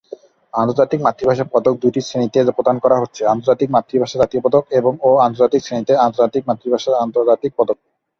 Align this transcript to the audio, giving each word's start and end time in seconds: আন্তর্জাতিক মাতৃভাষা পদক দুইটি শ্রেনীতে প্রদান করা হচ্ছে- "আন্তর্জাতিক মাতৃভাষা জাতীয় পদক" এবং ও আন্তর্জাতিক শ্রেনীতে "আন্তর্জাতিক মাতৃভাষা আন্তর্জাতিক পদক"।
আন্তর্জাতিক 0.53 0.99
মাতৃভাষা 1.01 1.45
পদক 1.51 1.73
দুইটি 1.81 1.99
শ্রেনীতে 2.01 2.39
প্রদান 2.51 2.75
করা 2.79 2.97
হচ্ছে- 2.99 3.27
"আন্তর্জাতিক 3.27 3.69
মাতৃভাষা 3.71 4.17
জাতীয় 4.19 4.41
পদক" 4.43 4.63
এবং 4.71 4.93
ও 5.01 5.19
আন্তর্জাতিক 5.19 5.61
শ্রেনীতে 5.63 5.93
"আন্তর্জাতিক 5.97 6.43
মাতৃভাষা 6.47 6.91
আন্তর্জাতিক 7.05 7.51
পদক"। 7.57 7.77